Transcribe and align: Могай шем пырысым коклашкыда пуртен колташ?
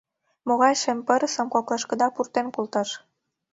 Могай 0.47 0.73
шем 0.81 0.99
пырысым 1.07 1.47
коклашкыда 1.53 2.07
пуртен 2.15 2.47
колташ? 2.55 2.89